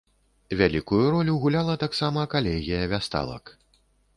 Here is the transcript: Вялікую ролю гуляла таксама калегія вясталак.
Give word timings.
Вялікую 0.61 1.01
ролю 1.15 1.35
гуляла 1.43 1.75
таксама 1.83 2.25
калегія 2.35 2.83
вясталак. 2.95 3.57